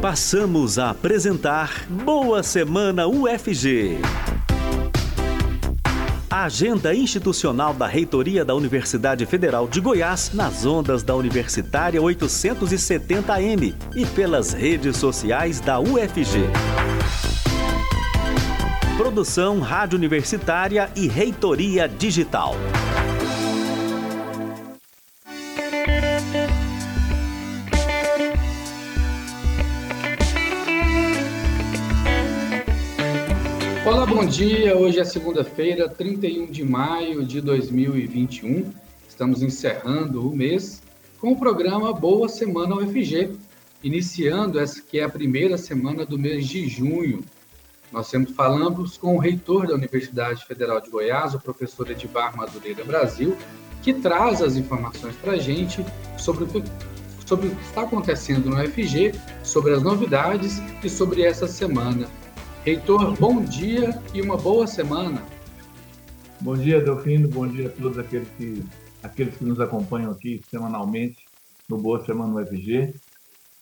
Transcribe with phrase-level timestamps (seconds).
[0.00, 3.98] Passamos a apresentar Boa Semana UFG.
[6.30, 14.06] Agenda institucional da Reitoria da Universidade Federal de Goiás nas ondas da Universitária 870M e
[14.06, 16.44] pelas redes sociais da UFG.
[18.96, 22.54] Produção Rádio Universitária e Reitoria Digital.
[34.18, 34.76] Bom dia.
[34.76, 38.68] Hoje é segunda-feira, 31 de maio de 2021.
[39.08, 40.82] Estamos encerrando o mês
[41.20, 43.30] com o programa Boa Semana UFG,
[43.80, 47.24] iniciando essa que é a primeira semana do mês de junho.
[47.92, 52.84] Nós sempre falamos com o reitor da Universidade Federal de Goiás, o professor Edivar Madureira
[52.84, 53.36] Brasil,
[53.82, 55.86] que traz as informações para a gente
[56.18, 56.64] sobre o, que,
[57.24, 62.08] sobre o que está acontecendo no UFG, sobre as novidades e sobre essa semana.
[62.68, 65.22] Reitor, bom dia e uma boa semana.
[66.38, 67.26] Bom dia, Delfino.
[67.26, 68.62] Bom dia a todos aqueles que,
[69.02, 71.16] aqueles que nos acompanham aqui semanalmente
[71.66, 72.92] no Boa Semana no UFG.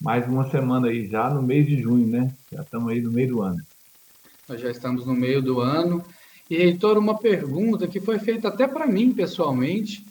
[0.01, 2.35] Mais uma semana aí já no mês de junho, né?
[2.51, 3.63] Já estamos aí no meio do ano.
[4.49, 6.05] Nós já estamos no meio do ano.
[6.51, 10.05] E, Reitor, uma pergunta que foi feita até para mim pessoalmente,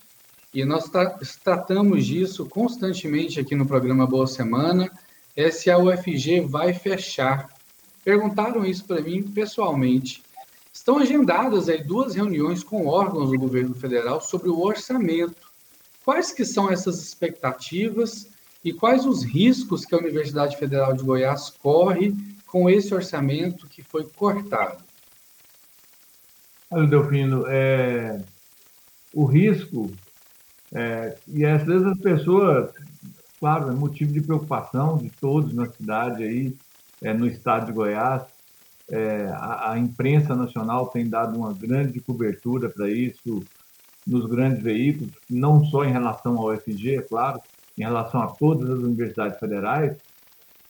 [0.54, 4.90] e nós tra tratamos disso constantemente aqui no programa Boa Semana,
[5.36, 7.55] é se a UFG vai fechar
[8.06, 10.24] perguntaram isso para mim pessoalmente.
[10.72, 15.52] Estão agendadas aí duas reuniões com órgãos do governo federal sobre o orçamento.
[16.06, 18.30] Quais que são essas expectativas
[18.64, 23.82] e quais os riscos que a Universidade Federal de Goiás corre com esse orçamento que
[23.82, 24.84] foi cortado?
[26.70, 28.22] Olha, Delfino, é...
[29.14, 29.92] o risco,
[30.72, 31.18] é...
[31.28, 32.72] e às vezes as pessoas,
[33.40, 36.56] claro, é motivo de preocupação de todos na cidade aí,
[37.02, 38.24] é, no estado de Goiás.
[38.90, 43.44] É, a, a, imprensa nacional tem dado uma grande cobertura para isso
[44.06, 47.42] nos grandes veículos, não só em relação ao UFG, é claro,
[47.76, 49.98] em relação a todas as universidades federais,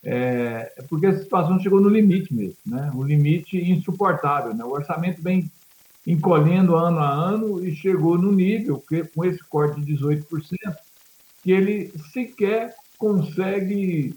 [0.02, 2.92] é, é porque a situação chegou no limite mesmo, né?
[2.96, 4.54] um limite insuportável.
[4.54, 4.64] Né?
[4.64, 5.52] O orçamento vem
[6.06, 10.24] encolhendo ano a ano e chegou no nível, que, com esse corte de 18%,
[11.44, 14.16] que ele sequer consegue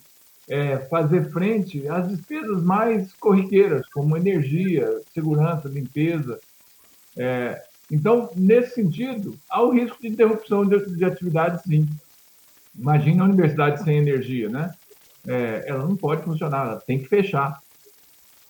[0.49, 6.39] é, fazer frente às despesas mais corriqueiras, como energia, segurança, limpeza.
[7.17, 11.87] É, então, nesse sentido, há o risco de interrupção de, de atividade, sim.
[12.77, 14.73] Imagina a universidade sem energia, né?
[15.27, 17.61] É, ela não pode funcionar, ela tem que fechar.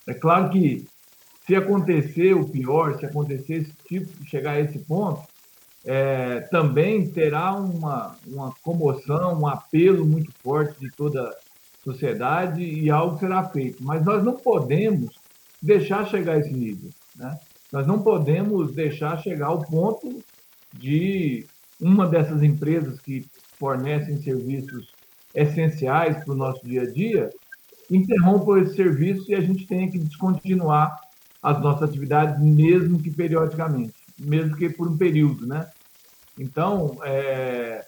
[0.07, 0.87] É claro que
[1.47, 5.23] se acontecer o pior, se acontecer esse tipo, chegar a esse ponto,
[5.85, 11.35] é, também terá uma, uma comoção, um apelo muito forte de toda
[11.93, 13.82] sociedade e algo será feito.
[13.82, 15.10] Mas nós não podemos
[15.60, 16.91] deixar chegar a esse nível.
[17.16, 17.38] Né?
[17.72, 20.22] Nós não podemos deixar chegar ao ponto
[20.72, 21.47] de
[21.81, 23.26] uma dessas empresas que
[23.59, 24.93] fornecem serviços
[25.34, 27.31] essenciais para o nosso dia a dia
[27.91, 31.00] interrompa esse serviço e a gente tenha que descontinuar
[31.43, 35.66] as nossas atividades, mesmo que periodicamente, mesmo que por um período, né?
[36.38, 37.87] Então, é,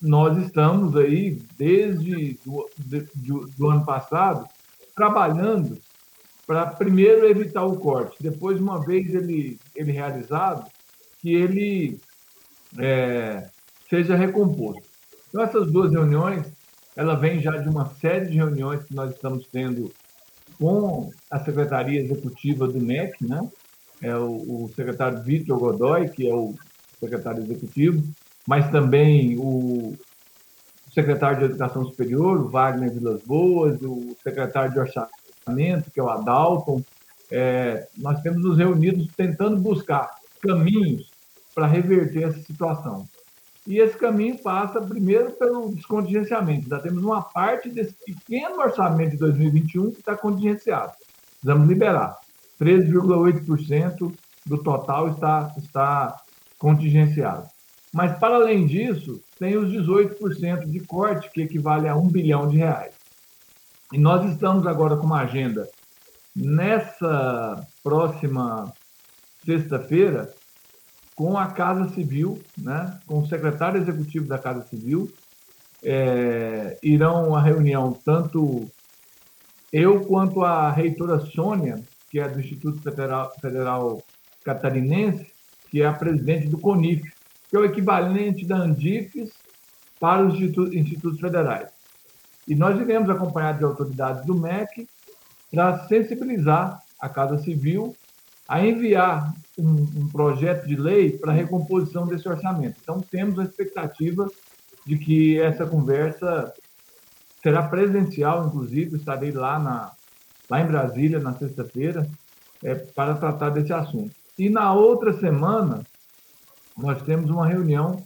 [0.00, 3.06] nós estamos aí, desde do, de,
[3.56, 4.46] do ano passado,
[4.94, 5.78] trabalhando
[6.46, 10.70] para, primeiro, evitar o corte, depois, uma vez ele, ele realizado,
[11.20, 11.98] que ele
[12.78, 13.48] é,
[13.88, 14.82] seja recomposto.
[15.28, 16.46] Então, essas duas reuniões,
[16.94, 19.90] ela vem já de uma série de reuniões que nós estamos tendo
[20.58, 23.48] com a Secretaria Executiva do MEC, né?
[24.02, 26.54] É o, o secretário Vitor Godoy, que é o
[27.00, 28.04] secretário executivo,
[28.46, 29.94] mas também o
[30.92, 36.08] secretário de Educação Superior, o Wagner Vilas Boas, o secretário de Orçamento, que é o
[36.08, 36.82] Adalton.
[37.30, 40.10] É, nós temos nos reunidos tentando buscar
[40.40, 41.10] caminhos
[41.54, 43.08] para reverter essa situação.
[43.66, 46.68] E esse caminho passa primeiro pelo descontingenciamento.
[46.68, 50.92] Já temos uma parte desse pequeno orçamento de 2021 que está contingenciado.
[51.40, 52.16] Precisamos liberar.
[52.60, 54.12] 13,8%
[54.46, 56.16] do total está, está
[56.58, 57.53] contingenciado.
[57.94, 62.56] Mas, para além disso, tem os 18% de corte, que equivale a um bilhão de
[62.56, 62.92] reais.
[63.92, 65.68] E nós estamos agora com uma agenda
[66.34, 68.72] nessa próxima
[69.46, 70.34] sexta-feira
[71.14, 75.08] com a Casa Civil, né, com o secretário executivo da Casa Civil.
[75.80, 78.68] É, irão a reunião tanto
[79.72, 81.80] eu quanto a reitora Sônia,
[82.10, 84.02] que é do Instituto Federal, Federal
[84.44, 85.26] Catarinense,
[85.70, 87.13] que é a presidente do CONIF,
[87.54, 89.30] que é o equivalente da Andifes
[90.00, 91.68] para os institutos federais.
[92.48, 94.88] E nós iremos acompanhar de autoridades do MEC
[95.52, 97.94] para sensibilizar a Casa Civil
[98.48, 102.76] a enviar um, um projeto de lei para a recomposição desse orçamento.
[102.82, 104.28] Então, temos a expectativa
[104.84, 106.52] de que essa conversa
[107.40, 109.92] será presencial, inclusive, estarei lá, na,
[110.50, 112.04] lá em Brasília na sexta-feira
[112.64, 114.10] é, para tratar desse assunto.
[114.36, 115.84] E na outra semana,
[116.76, 118.04] nós temos uma reunião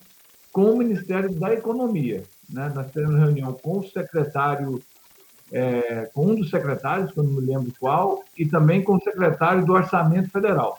[0.53, 2.23] com o Ministério da Economia.
[2.49, 2.71] Né?
[2.75, 4.83] Nós teremos reunião com o secretário,
[5.53, 9.65] é, com um dos secretários, eu não me lembro qual, e também com o secretário
[9.65, 10.79] do Orçamento Federal,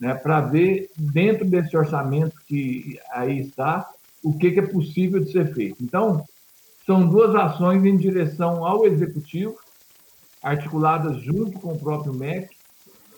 [0.00, 0.14] né?
[0.14, 3.88] para ver, dentro desse orçamento que aí está,
[4.22, 5.82] o que, que é possível de ser feito.
[5.82, 6.24] Então,
[6.84, 9.56] são duas ações em direção ao Executivo,
[10.42, 12.56] articuladas junto com o próprio MEC,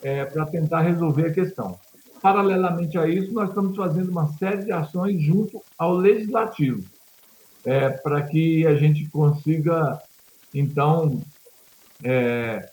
[0.02, 1.78] é, para tentar resolver a questão.
[2.22, 6.84] Paralelamente a isso, nós estamos fazendo uma série de ações junto ao Legislativo,
[7.64, 9.98] é, para que a gente consiga,
[10.54, 11.22] então,
[12.04, 12.68] é,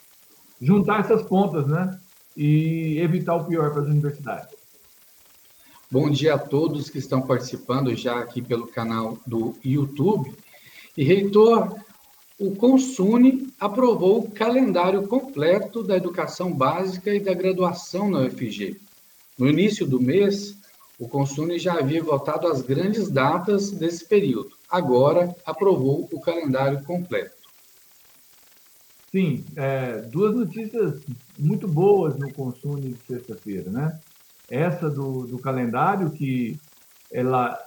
[0.62, 1.98] juntar essas pontas, né?
[2.36, 4.56] E evitar o pior para as universidades.
[5.90, 10.36] Bom dia a todos que estão participando já aqui pelo canal do YouTube.
[10.96, 11.74] E, reitor,
[12.38, 18.87] o Consune aprovou o calendário completo da educação básica e da graduação na UFG.
[19.38, 20.57] No início do mês,
[21.00, 24.50] o Consune já havia votado as grandes datas desse período.
[24.69, 27.38] Agora, aprovou o calendário completo.
[29.12, 31.01] Sim, é, duas notícias
[31.38, 34.00] muito boas no Consune de sexta-feira, né?
[34.50, 36.60] Essa do, do calendário, que
[37.12, 37.57] ela,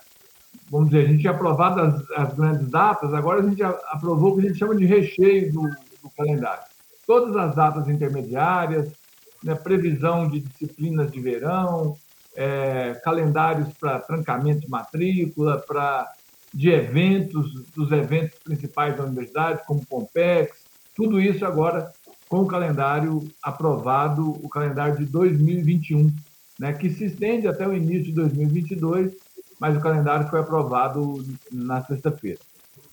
[0.69, 4.34] vamos dizer, a gente tinha aprovado as, as grandes datas, agora a gente aprovou o
[4.34, 6.64] que a gente chama de recheio do, do calendário.
[7.06, 8.93] Todas as datas intermediárias,
[9.42, 11.96] né, previsão de disciplinas de verão,
[12.37, 16.12] é, calendários para trancamento de matrícula, para
[16.52, 20.64] de eventos, dos eventos principais da universidade, como Compex,
[20.96, 21.92] tudo isso agora
[22.28, 26.12] com o calendário aprovado, o calendário de 2021,
[26.58, 29.16] né, que se estende até o início de 2022,
[29.58, 32.38] mas o calendário foi aprovado na sexta-feira.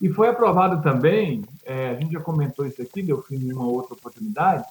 [0.01, 3.67] E foi aprovado também, é, a gente já comentou isso aqui, deu fim em uma
[3.67, 4.63] outra oportunidade,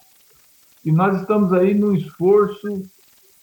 [0.87, 2.85] e nós estamos aí no esforço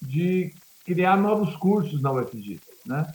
[0.01, 0.53] de
[0.85, 2.57] criar novos cursos na UFG.
[2.85, 3.05] Né?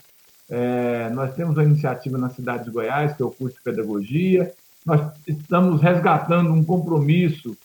[0.47, 4.53] É, nós temos uma iniciativa na cidade de Goiás, que é o curso de pedagogia.
[4.85, 7.57] Nós estamos resgatando um compromisso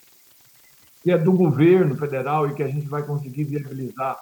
[1.03, 4.17] que é do governo federal e que a gente vai conseguir viabilizar,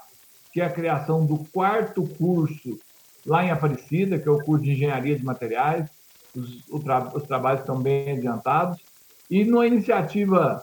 [0.52, 2.78] que é a criação do quarto curso
[3.26, 5.90] lá em Aparecida, que é o curso de engenharia de materiais.
[6.36, 8.82] Os, tra os trabalhos estão bem adiantados.
[9.30, 10.62] E numa iniciativa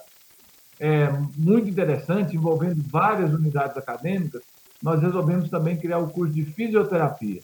[0.81, 4.43] é, muito interessante, envolvendo várias unidades acadêmicas,
[4.82, 7.43] nós resolvemos também criar o curso de fisioterapia.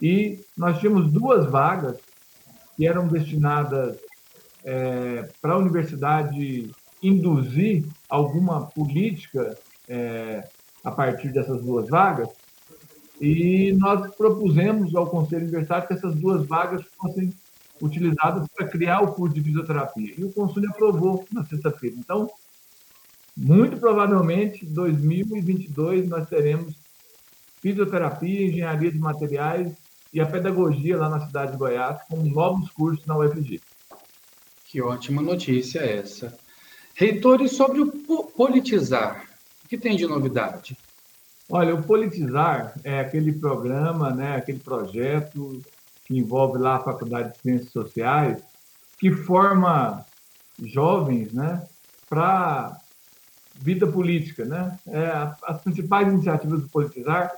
[0.00, 1.98] E nós tínhamos duas vagas
[2.74, 3.98] que eram destinadas
[4.64, 6.70] é, para a universidade
[7.02, 9.56] induzir alguma política
[9.86, 10.48] é,
[10.82, 12.30] a partir dessas duas vagas,
[13.20, 17.32] e nós propusemos ao Conselho Universitário que essas duas vagas fossem
[17.80, 20.14] utilizadas para criar o curso de fisioterapia.
[20.16, 21.96] E o Conselho aprovou na sexta-feira.
[21.98, 22.28] Então,
[23.36, 26.74] muito provavelmente, em 2022, nós teremos
[27.60, 29.72] fisioterapia, engenharia de materiais
[30.12, 33.60] e a pedagogia lá na cidade de Goiás, com novos cursos na UFG.
[34.66, 36.36] Que ótima notícia essa.
[36.94, 37.90] Reitores, sobre o
[38.36, 39.24] politizar,
[39.64, 40.76] o que tem de novidade?
[41.48, 45.60] Olha, o Politizar é aquele programa, né, aquele projeto
[46.04, 48.42] que envolve lá a Faculdade de Ciências Sociais,
[48.98, 50.04] que forma
[50.62, 51.66] jovens né,
[52.08, 52.80] para
[53.60, 54.44] vida política.
[54.44, 54.76] Né?
[54.86, 57.32] É, as principais iniciativas do Politizar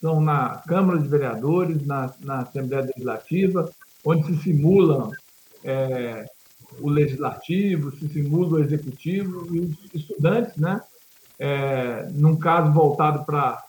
[0.00, 3.70] são na Câmara de Vereadores, na, na Assembleia Legislativa,
[4.04, 5.10] onde se simula
[5.62, 6.26] é,
[6.78, 10.80] o legislativo, se simula o executivo e os estudantes, né?
[11.38, 13.62] É, num caso voltado para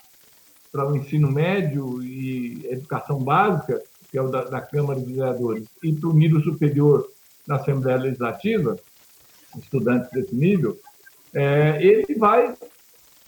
[0.74, 5.94] o ensino médio e educação básica, que é o da, da Câmara de Vereadores, e
[5.94, 7.08] para o nível superior
[7.48, 8.78] da Assembleia Legislativa,
[9.58, 10.78] estudantes desse nível,
[11.34, 12.54] é, ele vai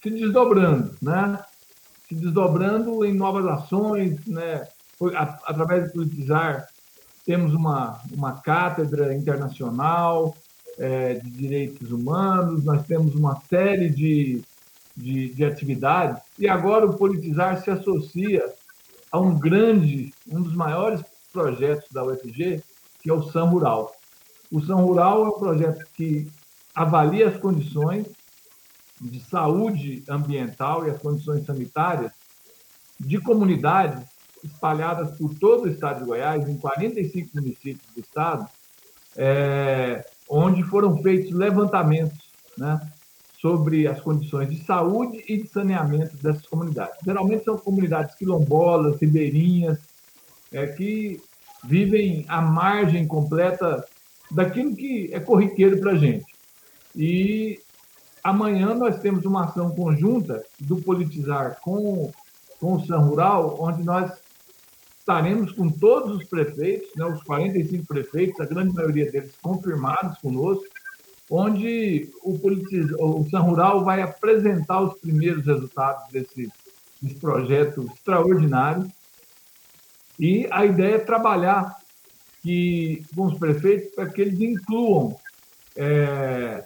[0.01, 1.39] se desdobrando, né?
[2.07, 4.67] Se desdobrando em novas ações, né?
[5.45, 6.67] Através do politizar,
[7.25, 10.35] temos uma, uma cátedra internacional
[10.77, 14.41] é, de direitos humanos, nós temos uma série de,
[14.95, 18.43] de, de atividades, e agora o politizar se associa
[19.11, 22.61] a um grande, um dos maiores projetos da UFG,
[23.01, 23.93] que é o SAM Rural.
[24.51, 26.27] O SAM Rural é um projeto que
[26.73, 28.07] avalia as condições
[28.99, 32.11] de saúde ambiental e as condições sanitárias
[32.99, 34.03] de comunidades
[34.43, 38.45] espalhadas por todo o estado de Goiás, em 45 municípios do estado,
[39.15, 42.79] é, onde foram feitos levantamentos né,
[43.39, 46.97] sobre as condições de saúde e de saneamento dessas comunidades.
[47.03, 49.79] Geralmente são comunidades quilombolas, ribeirinhas,
[50.51, 51.21] é, que
[51.63, 53.85] vivem à margem completa
[54.31, 56.32] daquilo que é corriqueiro para a gente.
[56.95, 57.59] E
[58.23, 62.11] amanhã nós temos uma ação conjunta do Politizar com,
[62.59, 64.11] com o San Rural, onde nós
[64.99, 70.65] estaremos com todos os prefeitos, né, os 45 prefeitos, a grande maioria deles confirmados conosco,
[71.29, 72.89] onde o, politiz...
[72.99, 76.49] o San Rural vai apresentar os primeiros resultados desse,
[77.01, 78.89] desse projeto extraordinário.
[80.17, 81.75] E a ideia é trabalhar
[82.41, 85.17] que, com os prefeitos para que eles incluam
[85.75, 86.63] é,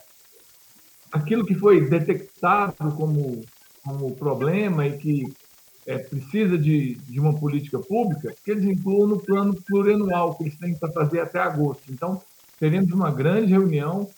[1.17, 3.41] aquilo que foi detectado como,
[3.83, 5.33] como problema e que
[5.86, 10.57] é, precisa de, de uma política pública, que eles incluam no plano plurianual, que eles
[10.57, 11.83] têm que fazer até agosto.
[11.89, 12.21] Então,
[12.59, 14.09] teremos uma grande reunião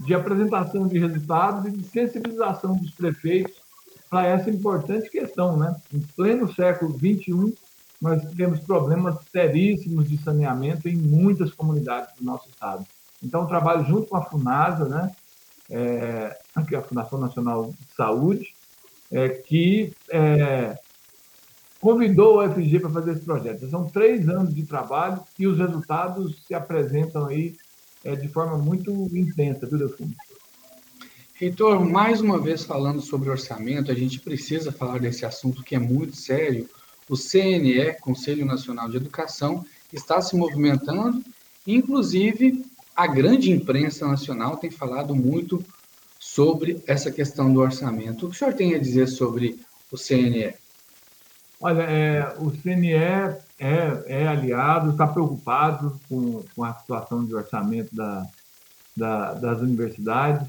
[0.00, 3.56] de apresentação de resultados e de sensibilização dos prefeitos
[4.08, 5.56] para essa importante questão.
[5.56, 5.74] Né?
[5.92, 7.54] Em pleno século XXI,
[8.00, 12.86] nós temos problemas seríssimos de saneamento em muitas comunidades do nosso estado.
[13.22, 15.10] Então, trabalho junto com a FUNASA, né?
[15.70, 16.36] É,
[16.72, 18.54] é a Fundação Nacional de Saúde,
[19.10, 20.78] é, que é,
[21.80, 23.68] convidou o UFG para fazer esse projeto.
[23.68, 27.56] São três anos de trabalho e os resultados se apresentam aí
[28.04, 30.14] é, de forma muito intensa, viu, Delfim?
[31.34, 35.78] Reitor, mais uma vez falando sobre orçamento, a gente precisa falar desse assunto que é
[35.78, 36.68] muito sério.
[37.08, 41.22] O CNE, Conselho Nacional de Educação, está se movimentando,
[41.66, 42.64] inclusive
[42.98, 45.64] a grande imprensa nacional tem falado muito
[46.18, 48.26] sobre essa questão do orçamento.
[48.26, 49.60] O que o senhor tem a dizer sobre
[49.92, 50.52] o CNE?
[51.60, 57.94] Olha, é, o CNE é, é aliado, está preocupado com, com a situação de orçamento
[57.94, 58.26] da,
[58.96, 60.48] da, das universidades.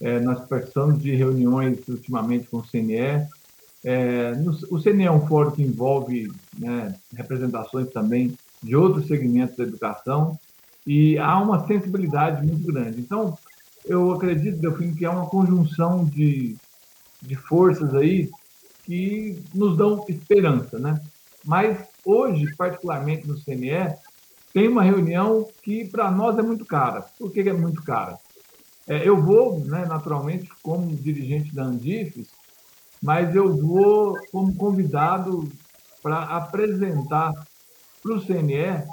[0.00, 3.28] É, nós participamos de reuniões ultimamente com o CNE.
[3.84, 9.58] É, no, o CNE é um fórum que envolve né, representações também de outros segmentos
[9.58, 10.38] da educação
[10.86, 13.00] e há uma sensibilidade muito grande.
[13.00, 13.38] Então,
[13.84, 16.56] eu acredito, Delfim, que é uma conjunção de,
[17.20, 18.28] de forças aí
[18.84, 21.00] que nos dão esperança, né?
[21.44, 23.96] Mas hoje, particularmente no CNE,
[24.52, 27.02] tem uma reunião que para nós é muito cara.
[27.18, 28.18] Por que é muito cara?
[28.88, 32.28] É, eu vou, né, naturalmente, como dirigente da Andifes,
[33.02, 35.48] mas eu vou como convidado
[36.02, 37.32] para apresentar
[38.02, 38.84] para o CNE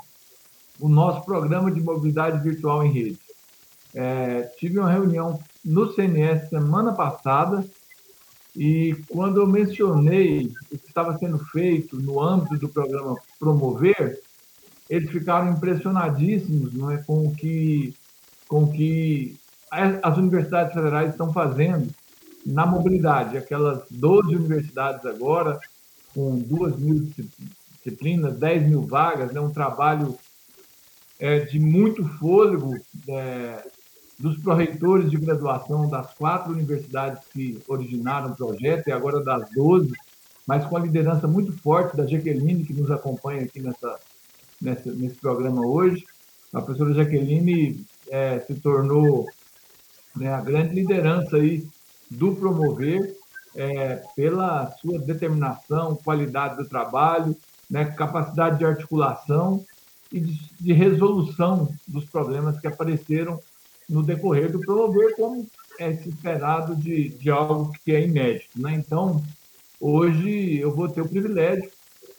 [0.79, 3.19] o nosso programa de mobilidade virtual em rede.
[3.93, 7.65] É, tive uma reunião no CNE semana passada
[8.55, 14.19] e quando eu mencionei o que estava sendo feito no âmbito do programa Promover,
[14.89, 17.95] eles ficaram impressionadíssimos não é, com o que,
[18.47, 19.37] com o que
[19.71, 21.93] as universidades federais estão fazendo
[22.45, 23.37] na mobilidade.
[23.37, 25.59] Aquelas 12 universidades agora,
[26.13, 27.07] com 2 mil
[27.71, 30.17] disciplinas, 10 mil vagas, é né, um trabalho
[31.19, 33.67] é, de muito fôlego é,
[34.17, 39.91] dos pró-reitores de graduação das quatro universidades que originaram o projeto e agora das 12,
[40.47, 43.99] mas com a liderança muito forte da Jaqueline, que nos acompanha aqui nessa,
[44.61, 46.05] nessa nesse programa hoje.
[46.53, 49.27] A professora Jaqueline é, se tornou
[50.15, 51.67] né, a grande liderança aí
[52.09, 53.15] do Promover
[53.55, 57.35] é, pela sua determinação, qualidade do trabalho,
[57.69, 59.63] né, capacidade de articulação
[60.11, 63.39] e de, resolução dos problemas que apareceram
[63.87, 65.47] no decorrer do promover, como
[65.79, 68.49] é esperado de, de algo que é inédito.
[68.55, 68.73] Né?
[68.73, 69.23] Então,
[69.79, 71.69] hoje eu vou ter o privilégio,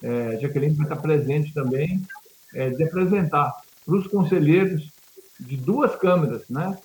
[0.03, 2.03] é, Jaqueline vai estar presente também,
[2.55, 3.55] é, de apresentar
[3.85, 4.91] para os conselheiros
[5.39, 6.77] de duas câmaras, né?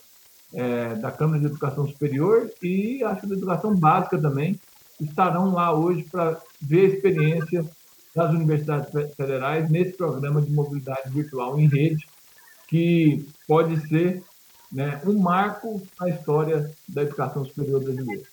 [0.54, 4.58] É, da Câmara de Educação Superior e acho da Educação Básica também,
[5.02, 7.66] estarão lá hoje para ver a experiência
[8.16, 12.08] das universidades federais nesse programa de mobilidade virtual em rede,
[12.68, 14.24] que pode ser
[14.72, 18.24] né, um marco na história da educação superior brasileira.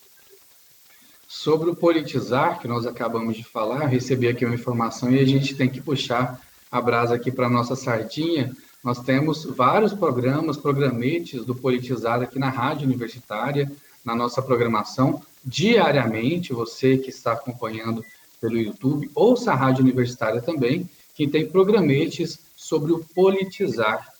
[1.26, 5.56] Sobre o politizar, que nós acabamos de falar, recebi aqui uma informação e a gente
[5.56, 8.54] tem que puxar a brasa aqui para a nossa sardinha.
[8.84, 13.70] Nós temos vários programas, programetes do politizar aqui na rádio universitária,
[14.04, 16.52] na nossa programação, diariamente.
[16.52, 18.04] Você que está acompanhando
[18.42, 24.12] pelo YouTube, ouça a rádio universitária também, que tem programetes sobre o politizar.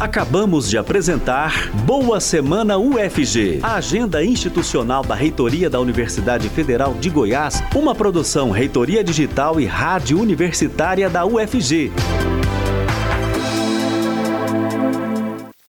[0.00, 7.10] Acabamos de apresentar Boa Semana UFG, a agenda institucional da Reitoria da Universidade Federal de
[7.10, 11.90] Goiás, uma produção Reitoria Digital e Rádio Universitária da UFG.